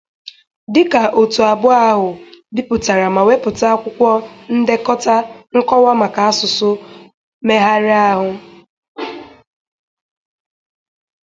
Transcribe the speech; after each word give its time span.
dịka 0.73 1.01
òtù 1.21 1.41
abụọ 1.51 1.73
ahụ 1.89 2.07
bipụtara 2.55 3.07
ma 3.15 3.21
wepụta 3.27 3.65
akwụkwọ 3.73 4.09
ndekọta 4.57 5.15
nkọwa 5.57 5.91
maka 6.01 6.21
asụsụ 6.29 6.69
mmegharịahụ. 7.43 8.27